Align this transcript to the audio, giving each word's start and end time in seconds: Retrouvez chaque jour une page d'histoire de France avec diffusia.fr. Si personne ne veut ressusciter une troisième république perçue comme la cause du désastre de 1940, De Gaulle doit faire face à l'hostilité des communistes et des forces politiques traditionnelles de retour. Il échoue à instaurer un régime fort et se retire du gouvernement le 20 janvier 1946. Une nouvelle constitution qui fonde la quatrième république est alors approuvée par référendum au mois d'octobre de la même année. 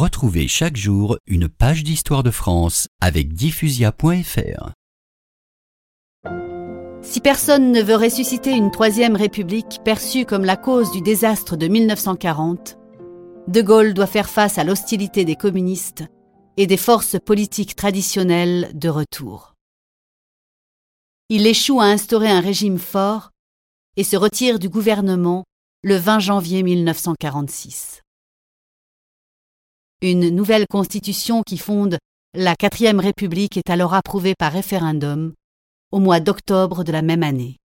Retrouvez 0.00 0.48
chaque 0.48 0.78
jour 0.78 1.18
une 1.26 1.46
page 1.46 1.84
d'histoire 1.84 2.22
de 2.22 2.30
France 2.30 2.88
avec 3.02 3.34
diffusia.fr. 3.34 4.70
Si 7.02 7.20
personne 7.20 7.70
ne 7.70 7.82
veut 7.82 7.96
ressusciter 7.96 8.52
une 8.52 8.70
troisième 8.70 9.14
république 9.14 9.80
perçue 9.84 10.24
comme 10.24 10.46
la 10.46 10.56
cause 10.56 10.90
du 10.90 11.02
désastre 11.02 11.58
de 11.58 11.68
1940, 11.68 12.78
De 13.46 13.60
Gaulle 13.60 13.92
doit 13.92 14.06
faire 14.06 14.30
face 14.30 14.56
à 14.56 14.64
l'hostilité 14.64 15.26
des 15.26 15.36
communistes 15.36 16.04
et 16.56 16.66
des 16.66 16.78
forces 16.78 17.18
politiques 17.22 17.76
traditionnelles 17.76 18.70
de 18.72 18.88
retour. 18.88 19.54
Il 21.28 21.46
échoue 21.46 21.82
à 21.82 21.84
instaurer 21.84 22.30
un 22.30 22.40
régime 22.40 22.78
fort 22.78 23.32
et 23.98 24.04
se 24.04 24.16
retire 24.16 24.58
du 24.58 24.70
gouvernement 24.70 25.44
le 25.82 25.96
20 25.96 26.20
janvier 26.20 26.62
1946. 26.62 28.00
Une 30.02 30.30
nouvelle 30.30 30.64
constitution 30.66 31.42
qui 31.42 31.58
fonde 31.58 31.98
la 32.32 32.54
quatrième 32.54 33.00
république 33.00 33.58
est 33.58 33.68
alors 33.68 33.92
approuvée 33.92 34.34
par 34.34 34.50
référendum 34.50 35.34
au 35.92 35.98
mois 35.98 36.20
d'octobre 36.20 36.84
de 36.84 36.92
la 36.92 37.02
même 37.02 37.22
année. 37.22 37.58